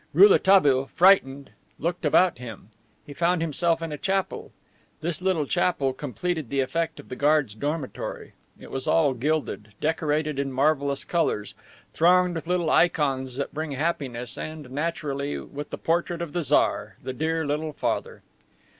Rouletabille, 0.15 0.87
frightened, 0.87 1.51
looked 1.77 2.05
about 2.05 2.39
him. 2.39 2.69
He 3.05 3.13
found 3.13 3.39
himself 3.39 3.83
in 3.83 3.91
a 3.91 3.99
chapel. 3.99 4.51
This 5.01 5.21
little 5.21 5.45
chapel 5.45 5.93
completed 5.93 6.49
the 6.49 6.59
effect 6.61 6.99
of 6.99 7.07
the 7.07 7.15
guards' 7.15 7.53
dormitory. 7.53 8.33
It 8.59 8.71
was 8.71 8.87
all 8.87 9.13
gilded, 9.13 9.75
decorated 9.79 10.39
in 10.39 10.51
marvelous 10.51 11.03
colors, 11.03 11.53
thronged 11.93 12.33
with 12.33 12.47
little 12.47 12.71
ikons 12.71 13.37
that 13.37 13.53
bring 13.53 13.73
happiness, 13.73 14.39
and, 14.39 14.71
naturally, 14.71 15.37
with 15.39 15.69
the 15.69 15.77
portrait 15.77 16.23
of 16.23 16.33
the 16.33 16.41
Tsar, 16.41 16.95
the 17.03 17.13
dear 17.13 17.45
Little 17.45 17.71
Father. 17.71 18.23